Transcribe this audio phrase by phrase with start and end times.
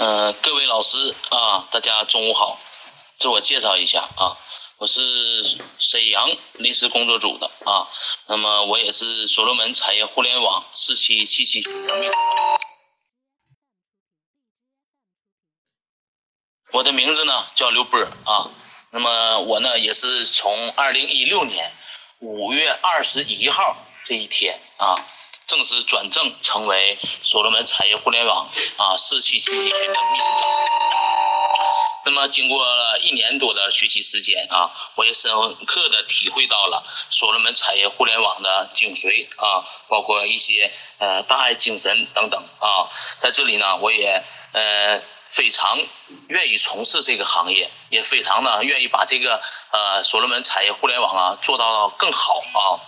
[0.00, 2.60] 嗯，各位老师啊，大家中午好。
[3.16, 4.38] 自我介绍一下啊，
[4.76, 5.00] 我是
[5.80, 7.90] 沈阳临时工作组的啊，
[8.26, 12.12] 那么我也是所罗门产业互联网四期七期学员。
[16.70, 18.52] 我的名字呢叫刘波啊，
[18.90, 21.72] 那么我呢也是从二零一六年
[22.20, 24.94] 五月二十一号这一天啊。
[25.48, 30.48] 正式转正成为所罗门产业互联网啊四期集群的秘书长。
[32.04, 35.32] 那么经过了一年多的学习时间啊，我也深
[35.64, 42.90] 刻的体会到了所罗门产业互联网的精髓啊，包括一些呃大爱精神等等啊。
[43.20, 45.78] 在这里呢，我也呃非常
[46.28, 49.40] 愿意从事这个行业，也非常呢愿意把这个
[49.72, 52.84] 呃所罗门产业互联网啊做到更好啊。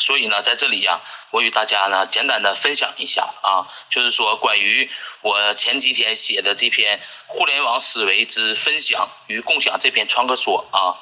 [0.00, 1.00] 所以呢，在这里呀，
[1.30, 4.90] 我与大家呢简单的分享一下啊，就是说关于
[5.22, 10.98] 我前几天写的这篇互联网思维之分享与共享这篇创客说啊。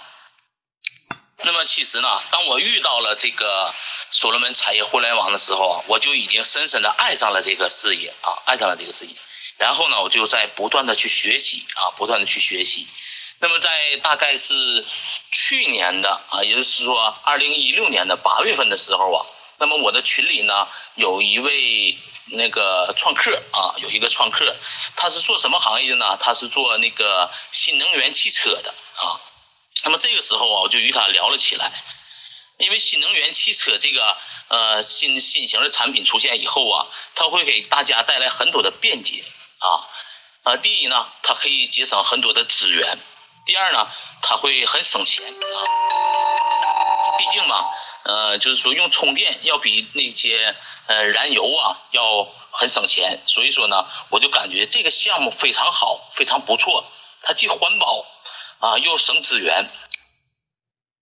[1.44, 3.74] 那么其实呢，当我遇到了这个
[4.10, 9.12] 所罗门产业互联网的时候，我就已经深深的爱上了这个事业啊，爱上了这个事业。
[9.58, 12.86] 然后呢，我就在不断的去学习啊，不断的去学习。
[13.44, 14.86] 那么在大概是
[15.30, 19.26] 去年的啊，也就是说二零一六年的八月份的时候啊，
[19.58, 24.56] 那么我的群里呢有一位那个创客啊，有一个创客，
[24.96, 26.16] 他是做什么行业的呢？
[26.18, 29.20] 他是做那个新能源汽车的啊。
[29.84, 31.70] 那么这个时候啊，我就与他聊了起来，
[32.56, 34.16] 因为新能源汽车这个
[34.48, 39.22] 呃新新型的产品出现以后啊，它会给大家带来很多的便捷
[39.58, 39.84] 啊
[40.44, 42.98] 啊，第一呢，它可以节省很多的资源。
[43.44, 43.86] 第二呢，
[44.22, 45.58] 它会很省钱啊，
[47.18, 47.70] 毕竟嘛，
[48.04, 56.86] 呃，就是说用充电要比那些呃燃油啊要很省钱，所以说呢，我就感觉这个项目非常好，非常不错，
[57.22, 58.06] 它既环保
[58.60, 59.70] 啊又省资源。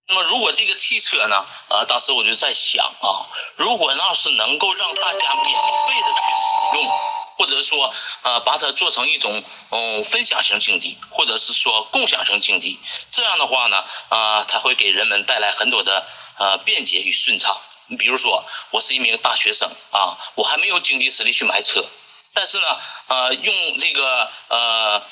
[0.09, 3.22] 那么如果这个汽车呢，啊，当时我就在想啊，
[3.55, 7.22] 如果要是能够让大家免费的去使用。
[7.42, 7.92] 或者说，
[8.22, 12.78] 呃，把它做成一种嗯分享型经济，或者是说共享型经济，
[13.10, 16.06] 这样的话呢，啊，它会给人们带来很多的
[16.38, 17.60] 呃便捷与顺畅。
[17.88, 21.84] 你比如说，我是一名大学生啊，我还没有经济实力去买车，
[22.32, 25.03] 但是呢，呃，用这个呃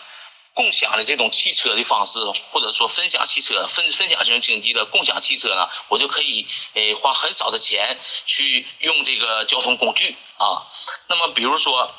[0.55, 2.21] 共享的这种汽车的方式，
[2.53, 10.63] 或者说分享汽车分分享型经济的共享汽车呢，我就可以诶花很少的钱去用这个交通工具啊。
[11.09, 11.93] 那么比如说。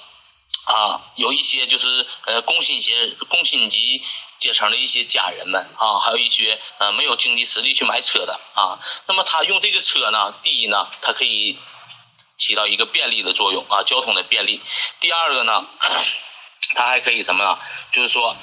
[0.65, 4.03] 啊，有一些就是呃工薪阶工薪级
[4.39, 11.57] 阶层的一些家人们啊，还有一些呃没有经济实力去买车的啊，那么他用这个车呢，第一呢，它可以
[12.37, 14.59] 起到一个便利的作用啊，交通的便利；
[14.99, 15.65] 第二个呢，
[16.75, 17.59] 它还可以什么呢？
[17.91, 18.35] 就是说。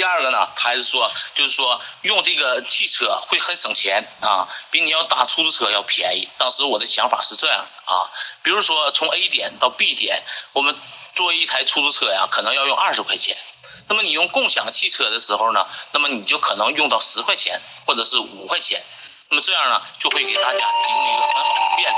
[0.00, 6.26] 第二个呢，他还是说，就是说用这个汽车会很省钱啊，比你要打出租车要便宜。
[6.38, 8.08] 当时我的想法是这样啊，
[8.42, 10.22] 比如说从 A 点到 B 点，
[10.54, 10.74] 我们
[11.12, 13.36] 坐一台出租车呀，可能要用二十块钱。
[13.90, 18.82] 那么你用共享汽车的时候呢，那么你就可能用到十块钱或者是五块钱。
[19.28, 21.96] 那么这样呢，就会给大家提供一个很好的便利。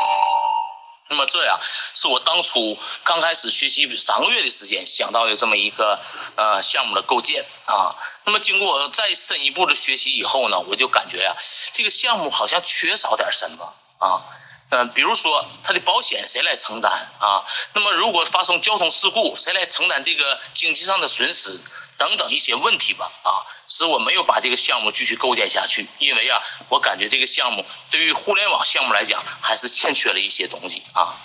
[1.13, 1.61] 那么这样
[1.95, 6.01] 是我当初刚开始学习三个月的时间想到的这么一个
[6.37, 7.95] 呃项目的构建啊。
[8.25, 11.37] 那么经过再深一步的学习以后呢，我就感觉呀，
[11.73, 14.25] 这个项目好像缺少点什么啊。
[14.71, 16.91] 嗯，比如说它的保险谁来承担
[17.21, 17.45] 啊？
[17.75, 21.61] 那么如果发生交通事故，谁来承担这个经济上的损失
[21.99, 23.45] 等等一些问题吧啊，
[23.75, 31.17] 使我没有把这个项目继续构建下去，因为啊，我感觉这个项目对于互联网项目来讲还是欠缺了一些东西啊。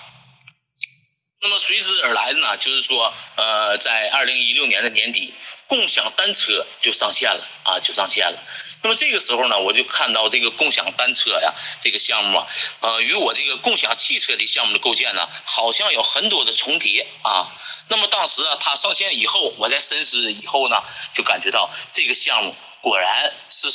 [1.41, 5.33] 那么随之而来的呢，就是说呃，在二零一六年的年底，
[5.67, 8.39] 共享单车就上线了啊，就上线了。
[8.81, 12.47] 那么这个时候呢，我就看到这个共享单车呀，这个项目啊，
[12.79, 17.51] 呃，与我这个共享汽车的项目的构建呢，好像有很多的重叠啊。
[17.89, 23.69] 那么当时啊，它上线以后，我在深思以后呢，就感觉到这个项目果然是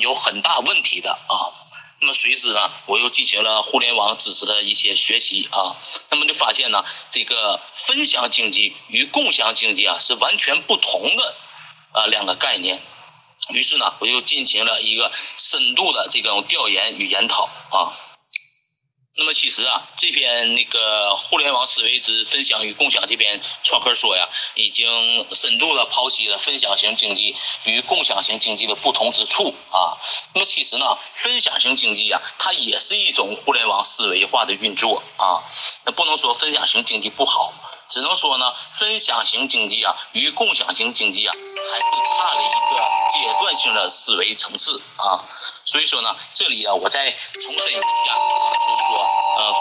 [0.00, 1.54] 有很大问题的啊。
[2.00, 5.76] 那么随之呢，我又进行了互联网知识的一些学习啊。
[6.10, 11.34] 那么就发现呢，这个分享经济与共享经济啊，是完全不同的
[11.92, 12.82] 啊两个概念。
[13.50, 17.94] 于是呢，我又进行了一个深度的这种调研与研讨啊。
[19.14, 27.36] 那么其实啊，这篇那个互联网思维之分享与共享这篇创客说呀，已经深度的剖析了分享型经济
[27.66, 29.98] 与共享型经济的不同之处啊。
[30.32, 35.44] 那么其实呢，分享型经济啊，它也是一种互联网思维化的运作啊。
[35.84, 37.52] 那不能说分享型经济不好
[37.90, 42.80] 只能说呢，分享型经济啊与共享型经济啊还是差了一个
[43.12, 45.20] 阶段性的思维层次啊。
[45.64, 48.98] 所以说呢，这里啊我再重申一下，就是说
[49.38, 49.54] 呃，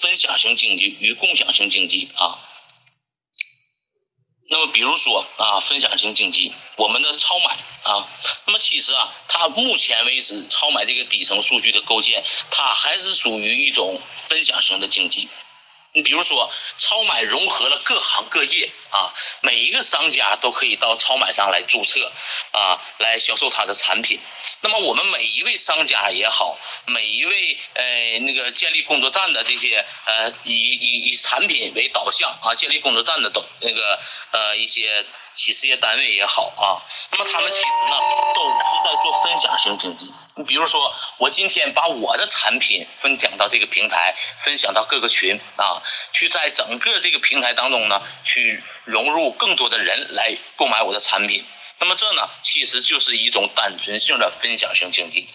[0.00, 2.38] 分享型经济与共享型经济啊。
[4.48, 8.08] 那么比如说啊，分享型经济，我们的超买啊，
[8.46, 15.28] 那么其实啊，它目前为止超买这个底层数据的构建，它还是属于一种分享型的经济。
[15.96, 22.12] 你比如说，超买融合了各行各业啊，每一个商家都可以到超买上来注册
[22.52, 24.20] 啊，来销售他的产品。
[24.60, 33.98] 那么我们每一位商家也好，每一位呃那个建立工作站的这些呃以以以产品为导向啊，建立工作站的都那个
[34.32, 35.02] 呃一些
[35.34, 37.96] 企事业单位也好啊，那么他们其实呢
[38.34, 40.12] 都是在做分享型经济。
[40.38, 51.42] 你比如说，我今天把我的产品分享到这个平台，分享到各个群啊，去在整个这个平台当中呢，去融入更多的人来购买我的产品。
[51.78, 55.26] 那么这呢，其实就是一种单纯性的分享型经济。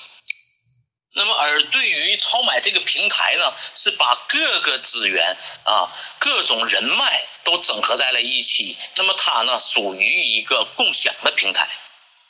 [1.13, 8.77] 那么而对于超买这个平台呢，是把各个资源啊、各种人脉都整合在了一起。
[8.97, 11.67] 那么它呢，属于一个共享的平台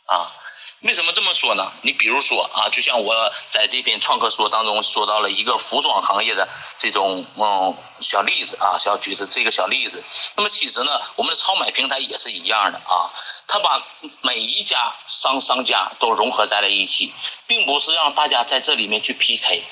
[0.05, 0.37] 啊。
[0.81, 1.71] 为什么这么说呢？
[1.83, 6.49] 你比如说啊，就像我在这篇创客说当中说到了一个服装行业的
[6.79, 10.03] 这种嗯小例子啊，小举的这个小例子。
[10.35, 13.13] 那么其实呢，我们的超买平台也是一样的啊，
[13.47, 13.83] 它把
[14.21, 17.13] 每一家商商家都融合在了一起，
[17.45, 19.63] 并不是让大家在这里面去 PK。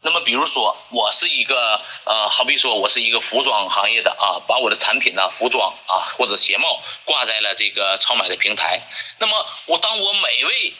[0.00, 8.80] 那么比如说，我是一个呃，好比说我是一个服装行业的啊，把我的产品呢，服装啊或者鞋帽挂在了这个超买的平台。
[9.18, 10.74] 那么我当我每位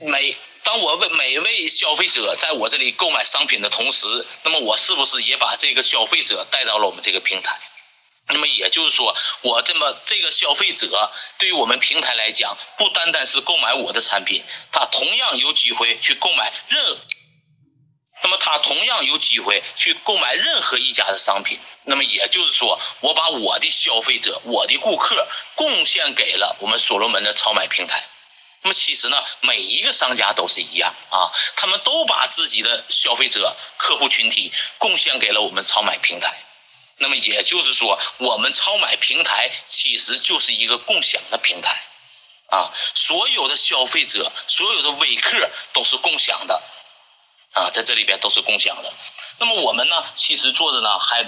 [0.00, 7.60] 每当我为每位消费者在我这里购买商品的同时，那么我是不是也把这个消费者带到了我们这个平台？
[8.28, 16.96] 那么也就是说，我这么这个消费者对于我们平台来讲，不单单是购买我的产品，他同样有机会去购买任。
[18.24, 21.58] 那么他同样有机会去购买任何一家的商品。
[21.84, 28.02] 那么也就是说，我把我的消费者、我的顾客贡献给了我们所罗门的超买平台。
[28.62, 36.34] 那么其实呢，每一个商家都是一样啊，他们都把自己的消费者、客户群体贡献给了我们超买平台。
[36.96, 41.78] 那么也就是说，我们超买平台其实就是一个共享的平台
[42.46, 46.62] 啊，所有的消费者、所有的微客都是共享的。
[47.54, 48.92] 啊，在这里边都是共享的。
[49.38, 51.24] 那么我们呢，其实做的呢还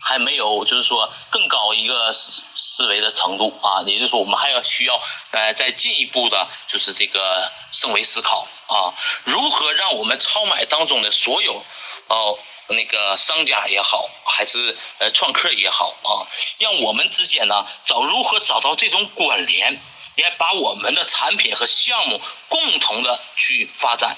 [0.00, 5.00] 还没有，就是说更高一个思思维的程度啊，也就是说我们还要需要
[5.30, 8.94] 呃再进一步的，就是这个升维思考啊，
[9.24, 11.64] 如何让我们超买当中的所有
[12.08, 12.38] 哦
[12.68, 16.26] 那个商家也好，还是呃创客也好啊，
[16.58, 19.80] 让我们之间呢找如何找到这种关联，
[20.16, 24.16] 也把我们的产品和项目共同的去发展。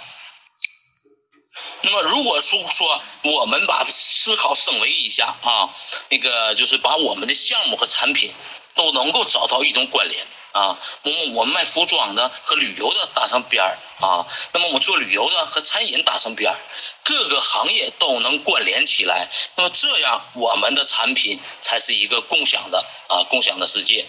[1.84, 5.68] 那么，如果说说我们把思考升维一下啊，
[6.08, 8.32] 那个就是把我们的项目和产品
[8.74, 16.56] 都能够找到一种关联啊，我们我们卖服装的和旅游的打上边儿啊，那么我做旅游的和餐饮打上边儿，
[17.02, 24.06] 各个行业都能关联起来，那么这样我们的产品才是一个共享的啊，共享的世界。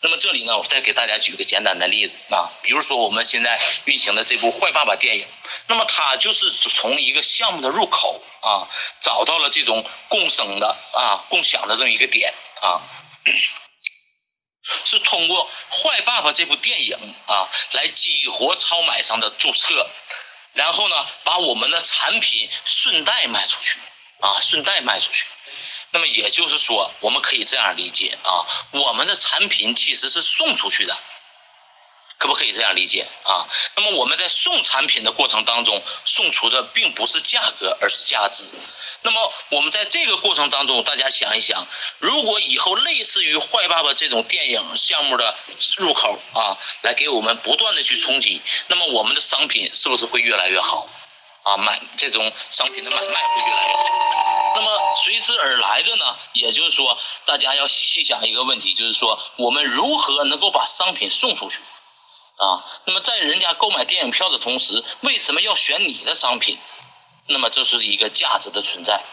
[0.00, 5.26] 那么这里呢，我再给大家举个简单的例子啊，比如说我们现在运行的这部《坏爸爸》电影，
[5.72, 8.68] 那么他就是从一个项目的入口啊，
[9.00, 12.82] 找到了这种共生的啊、共享的这么一个点啊，
[14.84, 16.94] 是通过《坏爸爸》这部电影
[17.26, 19.88] 啊，来激活超买上的注册，
[20.52, 23.78] 然后呢，把我们的产品顺带卖出去
[24.20, 25.24] 啊，顺带卖出去。
[25.92, 30.98] 那么也就是说，我们可以这样理解啊，我们的产品其实是送出去的，
[32.22, 33.48] 可不可以这样理解啊？
[33.74, 38.44] 那么我们在送产品的过程当中，送出的并不是价格，而是价值。
[39.02, 41.66] 那么我们在这个过程当中，大家想一想，
[41.98, 45.34] 如果以后类似于《坏爸爸》这种电影项目的
[45.78, 50.88] 入口啊，来给我们不断的去冲击，那么我们的商品是不是会越来越好
[51.42, 51.56] 啊？
[51.56, 54.54] 买这种商品的买卖会越来越好。
[54.54, 61.58] 那么随之而来的呢，也就是说，大家要细想一个问题，就是说，我们如何能够把商品送出去
[62.42, 62.64] 啊？
[62.86, 66.58] 那么在人家购买电影票的同时，为什么要选你的商品？
[67.28, 69.04] 那么这是一个价值的存在。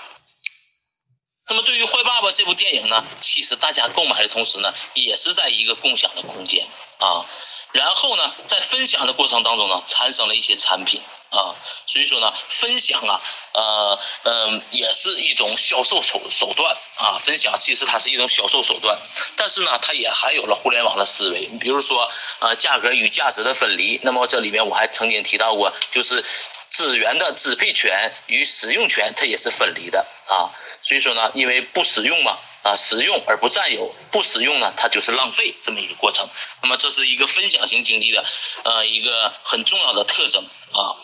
[1.47, 6.67] 那么对于《坏爸爸》这部电影呢，其实大家购买的同时呢，也是在一个共享的空间
[6.99, 7.25] 啊。
[7.71, 11.53] 然后呢，在分享的过程当中呢，产生了一些产品啊，
[11.85, 13.21] 所以说呢，分享啊，
[13.53, 18.97] 呃，嗯，也是一种销售手手段啊，分享其实它是一种销售手段，
[19.35, 26.25] 但是呢，它也含有了互联网的思维，比如说，呃，价格与价值的分离，那么这里面我还曾经提到过，就是
[26.71, 30.49] 资源的支配权与使用权它也是分离的啊，
[30.81, 32.35] 所以说呢，因为不使用嘛。
[32.63, 36.29] 啊，使用而不占有，不使用呢，它就是浪费这么一个过程。
[36.61, 38.25] 那么这是一个分享型经济的
[38.63, 40.95] 呃一个很重要的特征啊。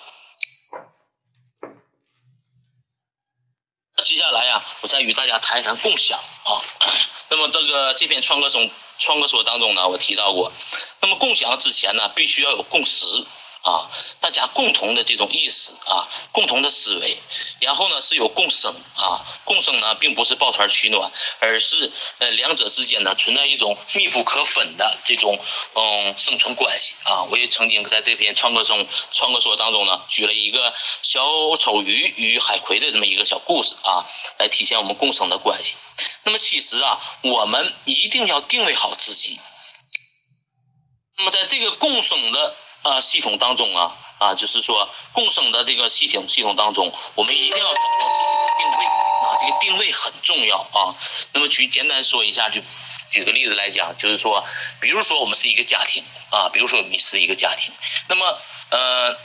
[4.04, 6.62] 接下来呀，我再与大家谈一谈共享啊。
[7.30, 8.70] 那么这个这篇创客中
[9.00, 10.52] 创客说当中呢，我提到过，
[11.02, 13.06] 那么共享之前呢，必须要有共识。
[13.66, 13.90] 啊，
[14.22, 17.18] 大家共同的这种意识啊，共同的思维，
[17.62, 25.44] 然后呢是有共生啊，共生呢并不是抱团取暖，而是呃两者之间呢存在一种密不可分的这种
[25.74, 27.24] 嗯生存关系啊。
[27.32, 31.24] 我也曾经在这篇创客中创客说当中呢举了一个小
[31.58, 34.06] 丑鱼与海葵的这么一个小故事啊，
[34.38, 35.74] 来体现我们共生的关系。
[36.24, 39.40] 那么其实啊，我们一定要定位好自己。
[41.18, 42.56] 那么在这个共生的。
[42.86, 50.94] 啊，系统当中啊啊，就是说共生的这个系统系统当中，我们一定要找到自己的定位啊，这个定位很重要啊。
[51.34, 52.62] 那么举简单说一下，就
[53.10, 54.46] 举个例子来讲，就是说，
[54.82, 57.74] 比如说我们是一个家庭啊，比如说你是一个家庭，
[58.08, 58.38] 那么
[58.70, 59.18] 呃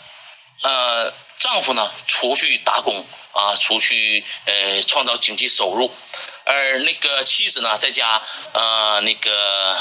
[0.62, 5.94] 呃，丈夫呢出去打工啊，出去呃创造经济收入，
[6.44, 8.22] 而那个妻子呢在家
[8.54, 9.78] 呃那个。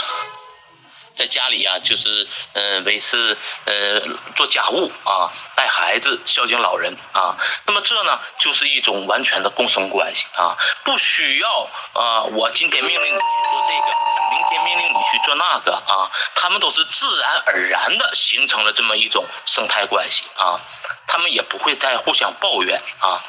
[1.19, 3.99] 在家里呀，就是呃维持呃
[4.37, 7.35] 做家务啊，带孩子，孝敬老人啊。
[7.65, 13.97] 那么这呢，就是一种完全的共生关系啊，不需要啊，我今天命令你去做这个，
[14.31, 20.61] 明天命令你去做那个啊，他们都是自然而然的形成了这么一种生态关系啊，
[21.05, 23.21] 他们也不会再互相抱怨啊。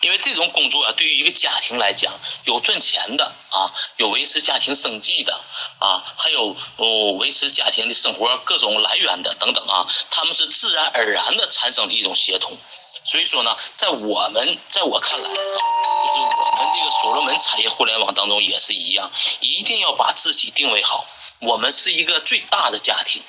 [0.00, 2.12] 因为这种工作啊，对于一个家庭来讲，
[2.44, 5.34] 有赚钱的啊，有维持家庭生计的
[5.80, 12.56] 啊，还有哦维持家庭的生活各种来源的等等啊，他们是自然而然的产生的一种协同。
[13.04, 21.04] 所以说呢，在我们在我看来，就是我们这个所罗门产业互联网当中也是一样，一定要把自己定位好。
[21.40, 23.20] 我们是一个最大的家庭，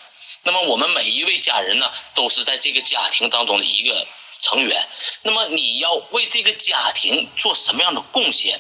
[0.43, 4.07] 那么我们每一位家人呢，都是在这个家庭当中的一个。
[4.41, 4.88] 成员，
[5.24, 8.60] 那么你要为这个家庭做什么样的贡献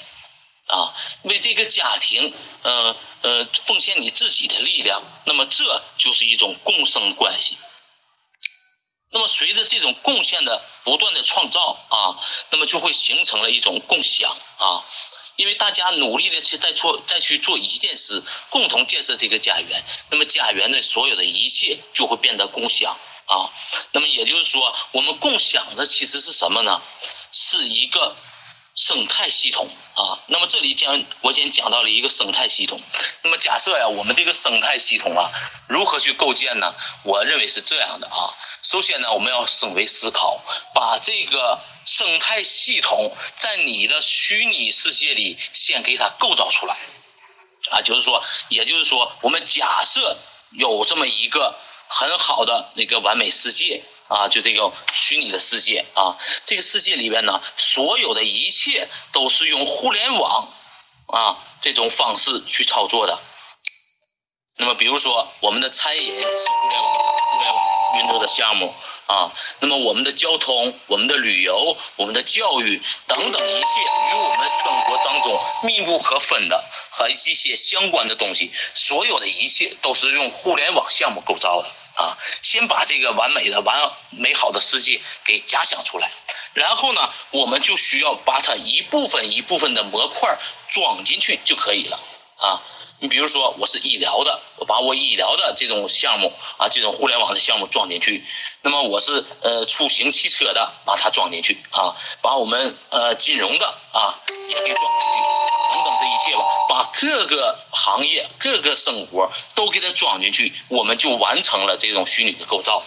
[0.67, 0.93] 啊？
[1.23, 2.33] 为这个家庭，
[2.63, 7.57] 呃呃，奉献你自己的力量，那么这就是一种共生关系。
[9.11, 12.19] 那么随着这种贡献的不断的创造啊，
[12.51, 14.85] 那么就会形成了一种共享啊。
[15.35, 22.97] 因为大家努力的去再做再去做一件事，共同建设这个家园，那么家园的所有的一切就会变得共享。
[23.29, 23.45] 啊，
[23.91, 26.81] 那么也就是说，我们共享的其实是什么呢？
[27.31, 28.15] 是一个
[28.75, 30.17] 生态系统啊。
[30.29, 32.81] 那么这里讲，我先讲到了一个生态系统。
[33.21, 35.29] 那么假设呀，我们这个生态系统啊，
[35.67, 36.73] 如何去构建呢？
[37.03, 38.33] 我认为是这样的啊。
[38.63, 40.43] 首先呢，我们要升维思考，
[40.73, 46.75] 把这个生态系统在你的虚拟世界里先给它构造出来
[47.69, 47.83] 啊。
[47.83, 50.17] 就是说，也就是说，我们假设
[50.49, 51.55] 有这么一个。
[51.91, 56.15] 很好的那个完美世界啊，就这个虚拟的世界啊，
[56.45, 60.47] 这个世界里边呢，所有的一切都是用互联网
[61.07, 63.19] 啊这种方式去操作的。
[64.59, 68.75] 那么，比如说我们的餐饮是互联网互联网运作的项目
[69.07, 73.67] 啊，那么我们的交通、我们的旅游、我们的教育等等一切
[74.11, 76.63] 与我们生活当中密不可分的。
[76.91, 82.17] 和一些相关的东西，所有的一切都是用互联网项目构造的啊。
[82.41, 86.11] 先把这个完美的、完美好的世界给假想出来，
[86.53, 90.37] 然后呢，我们就需要把它一部分一部分的模块
[90.69, 91.97] 装进去就可以了
[92.35, 92.61] 啊。
[93.01, 98.21] 你比如说，我是医疗的，我把我医疗的这种项目啊，这种互联网的项目装进去。
[98.61, 105.17] 那么我是呃出行汽车的，把它装进去啊，把我们呃金融的啊也给装进去，
[105.71, 112.83] 等等这一切吧，把各个行业、各个生活都给它装进去，我们就完成了这种虚拟的构造。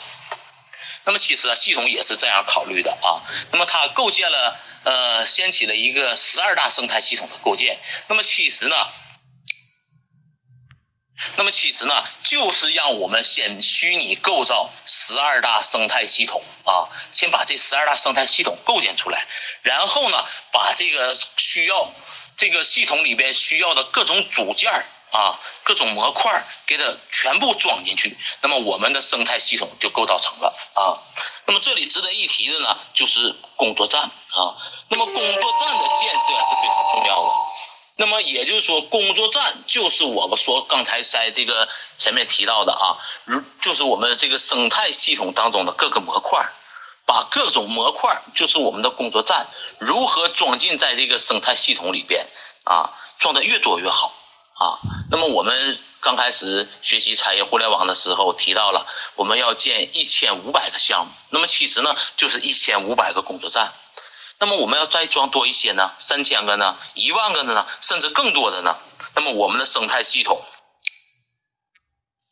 [1.04, 3.24] 那么其实啊，系统也是这样考虑的啊。
[3.50, 7.80] 那么它构建了呃，掀起了一个十二大生态系统的构建。
[8.08, 8.76] 那么其实呢？
[11.36, 19.26] 那么其实呢，就是让我们先虚拟构造十二大生态系统啊，先把这十二大生态系统构建出来，
[19.62, 21.90] 然后呢，把这个需要
[22.36, 24.70] 这个系统里边需要的各种组件
[25.10, 30.96] 啊、各种模块给它全部装进去，那么我们的生态系统就构造成了啊。
[31.44, 34.56] 那么这里值得一提的呢，就是工作站啊。
[34.88, 37.51] 那么工作站的建设是非常重要的。
[37.96, 41.68] 那么也就是说，工作站就是我们说刚才在这个
[41.98, 46.48] 前面提到的啊，如就是我们这个生态系统当中的各个模块，
[47.06, 49.46] 把各种模块就是我们的工作站，
[49.78, 52.26] 如何装进在这个生态系统里边
[52.64, 54.12] 啊，装的越多越好
[54.54, 54.80] 啊。
[55.10, 63.74] 那么我们刚开始学习产业互联网的时候提到了，我们要建一千五百个项目，那么其实呢就是一千五百个工作站。
[64.42, 65.92] 那么我们要再装多一些呢？
[66.00, 66.76] 三千个呢？
[66.94, 67.64] 一万个的呢？
[67.80, 68.76] 甚至更多的呢？
[69.14, 70.42] 那么我们的生态系统，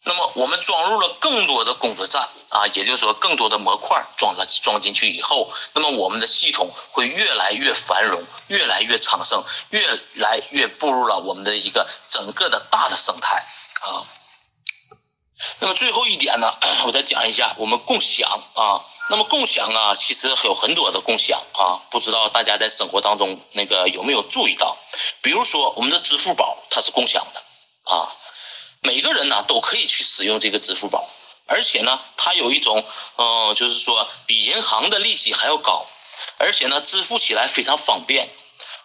[0.03, 13.37] 那么我们装入了更多的工作站啊，也就是说更多的模块装了装进去以后，那么我们的系统会越来越繁荣，越来越昌盛，越来越步入了我们的一个整个的大的生态
[13.83, 14.03] 啊。
[15.61, 16.53] 那么最后一点呢，
[16.87, 18.85] 我再讲一下我们共享啊。
[19.09, 24.77] 那么共享啊，其实有很多的共享啊，不知道大家在生活当中那个有没有注意到？
[25.21, 27.43] 比如说我们的支付宝它是共享的
[27.93, 28.15] 啊，
[28.83, 31.09] 每个人呢都可以去使用这个支付宝，
[31.47, 32.85] 而且呢它有一种
[33.17, 35.85] 嗯，就是说比银行的利息还要高，
[36.39, 38.29] 而且呢支付起来非常方便。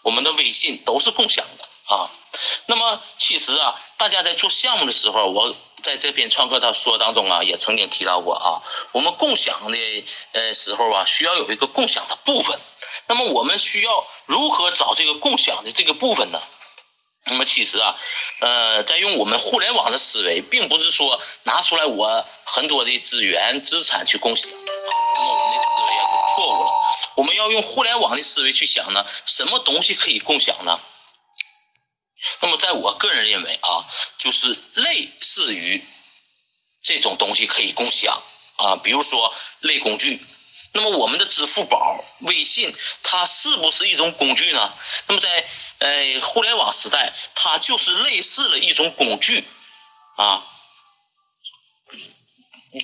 [0.01, 2.09] 我们的微信都是共享的啊。
[2.67, 5.55] 那么其实啊，大家在做项目的时候，我。
[5.83, 9.77] 在这篇创客他说当中啊，也曾经提到过啊，我们共享的
[10.31, 12.59] 呃时候啊，需要有一个共享的部分。
[13.05, 16.41] 那么我们需要如何找这个共享的这个部分呢？
[17.25, 17.95] 那么其实啊，
[18.39, 26.71] 呃，在用我们互联网的思维，并不是说拿出来我很多的资源资产去共享，那么我们的思维啊就错误了。
[27.15, 30.79] 我们要用互联网的思维去想呢，什么东西可以共享呢？
[32.41, 33.85] 那么，在我个人认为啊，
[34.17, 35.81] 就是类似于
[36.83, 38.21] 这种东西可以共享
[38.57, 40.19] 啊，比如说类工具。
[40.73, 44.73] 那么，我们的支付宝、微信，它是不是一种工具呢？
[45.07, 45.45] 那么，在
[45.79, 49.45] 呃互联网时代，它就是类似了一种工具
[50.17, 50.43] 啊。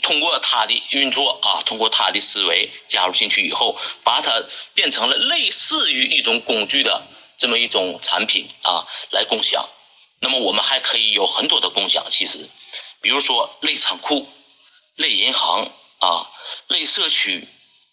[0.03, 4.41] 通过它的运作啊，通过它的思维加入进去以后，把它
[4.73, 7.03] 变成了类似于一种工具的。
[7.41, 9.67] 这么一种产品啊，来共享。
[10.19, 12.47] 那么我们还可以有很多的共享，其实，
[13.01, 14.29] 比如说类仓库、
[14.95, 16.29] 类银行啊、
[16.67, 17.47] 类社区、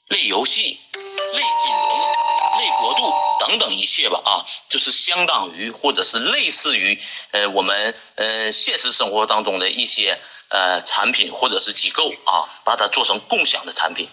[0.09, 0.61] 类游戏、
[0.93, 2.13] 类金融、
[2.59, 14.11] 类国度等等一切吧啊，就是相当于或者是类似于呃我们呃现实生活当中的一些呃产品或者是机构啊，把它做成共享的产品。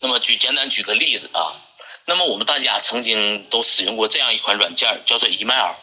[0.00, 1.54] 那么举简单举个例子啊。
[2.06, 5.74] 那么我们大家曾经都使用过这样一款软件，叫做 email，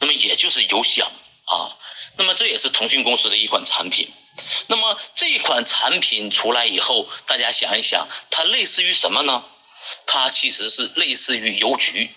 [0.00, 1.10] 那么也就是邮箱
[1.46, 1.74] 啊。
[2.16, 4.10] 那么这也是腾讯公司的一款产品。
[4.66, 9.44] 那么这款产品出来以后，大家想一想，它类似于什么呢？
[10.06, 12.10] 它其实是类似于邮局。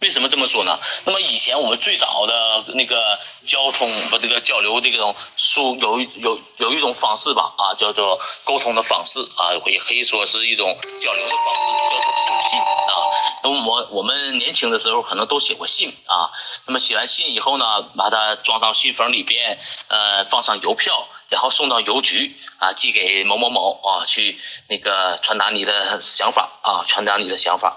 [0.00, 0.78] 为什么这么说呢？
[1.04, 11.60] 那么以前我们最早的那个交通和这个交流这种书有有有一种方式吧啊，叫做沟通的方式啊，也可以说是一种交流的方式，
[11.90, 12.94] 叫做书信啊。
[13.42, 16.30] 那么我我们年轻的时候可能都写过信啊。
[16.66, 19.58] 那么写完信以后呢，把它装到信封里边，
[19.88, 27.76] 呃，放上邮票，然后送到邮局啊，寄给某某某啊，去那个传达你的想法啊，传达你的想法。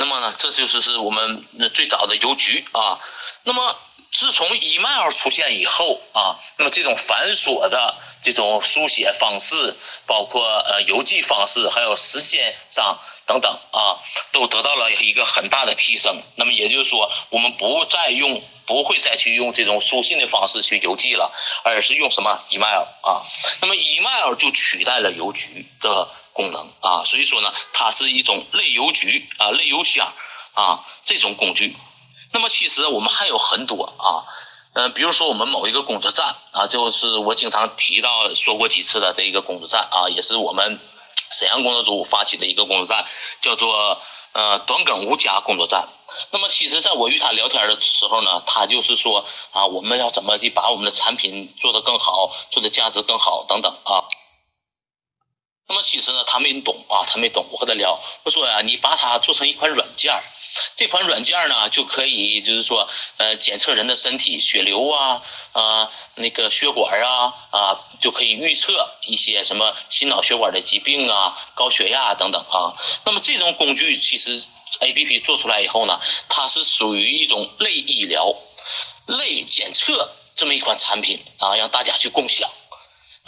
[0.00, 2.98] 那么呢，这就是是我们最早的邮局啊。
[3.42, 3.76] 那么
[4.10, 14.00] 自从 email 出现以后啊，那么这种繁琐的这种书写方式，包括呃邮寄方式，还有时间上等等啊，
[14.32, 16.22] 都得到了一个很大的提升。
[16.36, 21.30] 那么也就是说，我们不再用，不会再去用这种书信的方式去邮寄了，
[21.62, 23.20] 而是用什么 email 啊？
[23.60, 26.08] 那么 email 就取代了邮局的。
[26.40, 30.10] 功能啊，所以说呢，它是一种类邮局啊、类邮箱
[30.54, 31.76] 啊这种工具。
[32.32, 34.24] 那么其实我们还有很多啊，
[34.72, 40.80] 嗯，比如说我们某一个工作站啊，就是我经常提到说过几次的这一个工作站啊，也是我们
[41.30, 43.04] 沈阳工作组发起的一个工作站，
[43.42, 44.00] 叫做
[44.32, 45.88] 呃短梗无家工作站。
[46.30, 54.08] 那么其实在我与他聊天的时候呢，他就是说啊，我们要怎么去把我们的产品做得更好，做的价值更好等等啊。
[55.70, 57.46] 那么其实呢，他没懂啊，他没懂。
[57.52, 60.20] 我和他聊，我说呀，你把它做成一款软件，
[60.74, 72.74] 这款软件呢就可以，就是说，呃，检测人的身体血流啊，啊，那个血管啊，啊，就可以预测一些什么心脑血管的疾病啊，高血压等等啊。
[73.04, 74.42] 那么这种工具其实
[74.80, 78.34] A P P 做出来以后呢，它是属于一种类医疗、
[79.06, 82.50] 类检测这么一款产品啊，让大家去共享。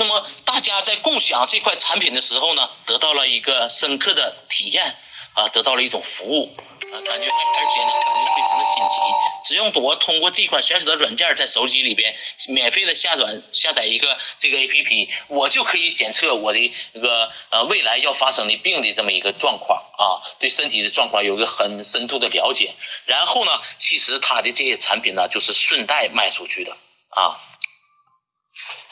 [0.03, 4.97] 那么大家在共享这块产品的时候呢，得到了一个深刻的体验
[5.35, 8.97] 啊，得到了一种服务啊，感觉而且呢，感觉非常的新奇。
[9.45, 12.17] 只用我通过这款选手的软件，在手机里边
[12.49, 16.59] 免费的下载下载一个这个 A P P，我就可以检测我的
[16.93, 22.75] 这个呃未来要发生的病的这么一个状况啊，对身体的状况有一个很深度的了解。
[23.07, 26.77] 然后呢，其实它的这些产品呢，就是顺带卖出去的
[27.11, 27.39] 啊。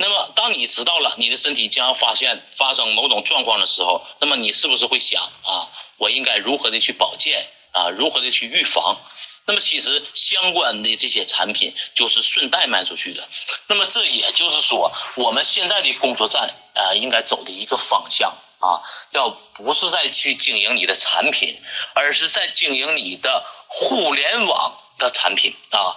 [0.03, 8.97] 那么，当你知道了你的身体将要发现发生某种状况的时候，那么你是不是会想啊，我应该如何的去保健啊，如何的去预防？
[9.45, 13.29] 那么，其实相关的这些产品就是顺带卖出去的。
[13.67, 21.61] 那么，这也就是说，我们现在的工作站啊，应该走的一个方向啊，要不是在去经营你的产品，
[21.93, 25.95] 而是在经营你的互联网的产品啊。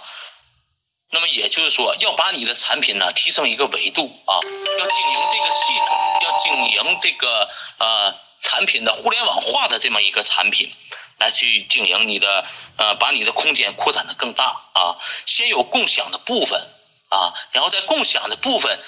[1.14, 4.34] 那么也就是说，要把你的产品呢提升一个维度啊，
[4.78, 7.48] 要经营这个系统，要经营这个
[7.78, 10.74] 呃产品的互联网化的这么一个产品，
[11.20, 12.44] 来去经营你的
[12.78, 16.60] 呃把你的空间扩展的更大啊，先有共享的部分
[17.10, 18.80] 啊，然后在共享的部分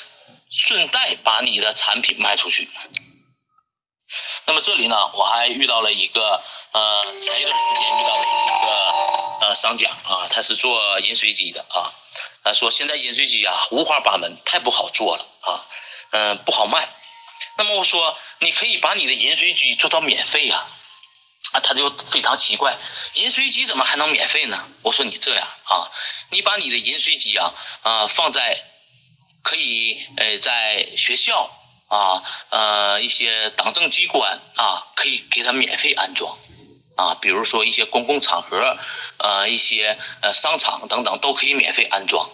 [0.51, 2.69] 顺带把你的产品卖出去。
[4.47, 11.93] 那么这里呢，我还遇到了一个呃前一段时间遇到的一个呃商家啊，他是做饮水机的啊。
[12.47, 15.67] 他说现在饮水机啊五花八门，太不好做了啊，
[16.13, 16.89] 嗯不好卖。
[17.59, 20.65] 那么我说你可以把你的饮水机做到免费呀，
[21.55, 22.79] 啊他就非常奇怪，
[23.15, 24.65] 饮水机怎么还能免费呢？
[24.83, 25.91] 我说你这样啊，
[26.31, 28.63] 你把你的饮水机啊啊放在
[29.43, 31.51] 可以呃在学校
[31.89, 36.39] 啊呃一些党政机关啊可以给他免费安装。
[36.97, 38.77] 啊，比如说一些公共场合，
[39.19, 42.29] 呃，一些呃商场等等都可以免费安装。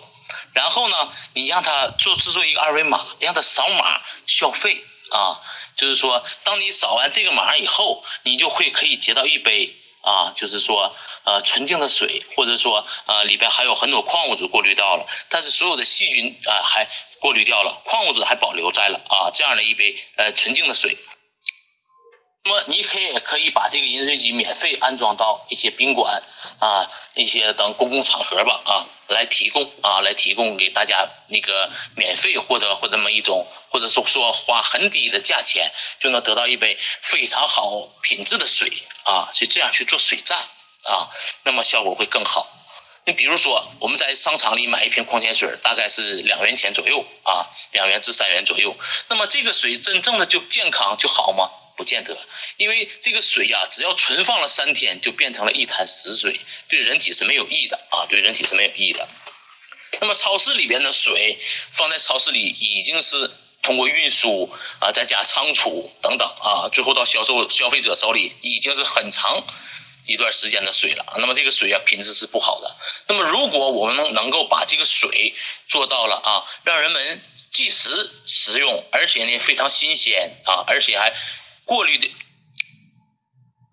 [0.55, 5.40] 然后呢，你让他做制作一个二维码，让他扫码消费啊，
[5.77, 10.94] 就是说，当你扫完这个码以后，你就会可以接到一杯啊，就是说
[11.25, 16.88] 呃纯净的水，或者说呃里边还有很多矿物质过滤掉了，但是所有的细菌啊还
[17.20, 20.96] 过滤掉了，矿物质还保留在了啊，这样的一杯呃纯净的水。
[22.44, 26.20] 那么你可以可以把这个饮水机免费安装到一些宾馆
[26.59, 38.72] 啊，一些等公共场合吧啊，来提供啊，来提供给大家那个免费或者或这么一种，或者说说花很低的价钱就能得到一杯非常好品质的水
[39.05, 41.11] 啊，是这样去做水站啊，
[41.44, 42.48] 那么效果会更好。
[43.05, 48.76] 你比如说我们在商场里买一瓶矿泉水，大概是两元钱左右啊，两元至三元左右。
[49.09, 51.48] 那么这个水真正的就健康就好吗？
[51.83, 52.16] 不见得，
[52.59, 59.09] 因为这个水呀，只要存放了三天，就变成了一潭死水，对人体是没有益的啊，对人体是没有益的。
[60.01, 61.37] 那么超市里边的水
[61.73, 69.42] 放在超市里，已经是通过运输啊，再加仓储等等啊，最后到销售消费者手里，已经是很长
[70.07, 71.05] 一段时间的水了。
[71.18, 72.77] 那么这个水啊，品质是不好的。
[73.09, 75.35] 那么如果我们能能够把这个水
[75.68, 81.12] 做到了啊，让人们即时食用，而且呢非常新鲜啊，而且还。
[81.64, 82.11] 过滤的，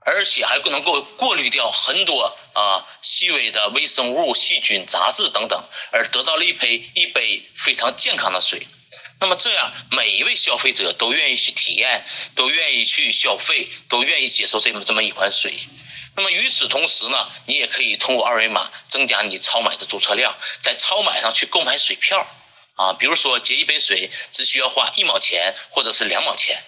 [0.05, 8.65] 而且还不能够过滤掉很多啊细微的微生物、细菌、杂质等等，而得到了一杯一杯非常健康的水。
[9.21, 15.53] 那么这样，每一位消费者都愿意去体验，都愿意去消费，都愿意接受这么这么一款水。
[16.15, 22.25] 那么与此同时呢，你也可以通过二维码增加你超买的注册量，在超买上去购买水票
[22.75, 26.61] 啊，比如说接一杯水只需要花一毛钱或者是两毛钱。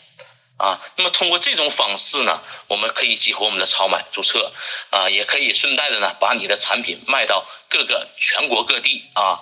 [0.62, 4.52] 啊，那么通过这种方式呢，我们可以激活我们的超买注册
[4.92, 9.40] 啊，也可以顺带的呢把你的产品卖到各个全国各地啊。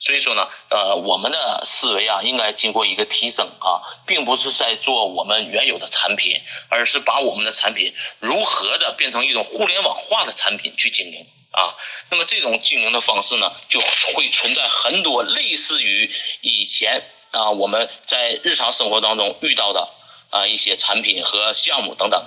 [0.00, 11.74] 所以说呢，呃，我们的思维啊应该经过一个提升啊，并不是在做我们原有的产品，而是把我们的产品如何的变成一种互联网化的产品去经营啊。
[12.10, 13.80] 那么这种经营的方式呢，就
[14.14, 19.94] 会存在很多类似于以前啊我们在日常生活当中遇到的。
[20.30, 22.26] 啊，一些产品和项目等等，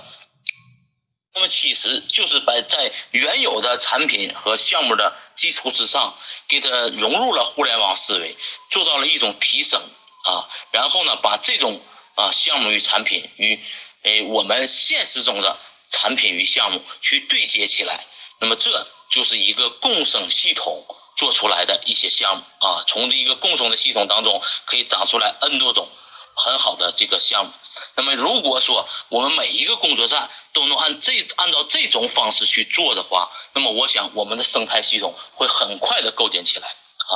[1.34, 6.14] 那么其实就是把在原有的产品和项目的基础之上，
[6.48, 8.36] 给它融入了互联网思维，
[8.70, 9.80] 做到了一种提升
[10.24, 11.80] 啊，然后呢，把这种
[12.16, 13.60] 啊项目与产品与
[14.02, 18.04] 诶我们现实中的产品与项目去对接起来，
[18.40, 20.84] 那么这就是一个共生系统
[21.16, 25.88] 做出来的一些项目啊，从这一个共生的系统当中可以长出来 N 多种
[26.34, 27.52] 很好的这个项目。
[27.94, 37.14] 那么如果说我们每一个工作站都能按这按照这种方式去做的话，那么我想我们的生态系统会很快的构建起来啊。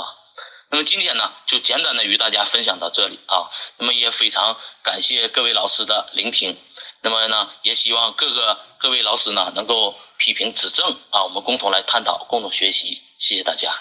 [0.70, 3.48] 那么今天呢，就简单的与大家分享到这里啊。
[3.78, 6.56] 那么也非常感谢各位老师的聆听。
[7.02, 13.00] 那么呢，也希望各个各位老师呢能够批评指正啊，我们共同来探讨，共同学习。
[13.18, 13.78] 谢谢大家。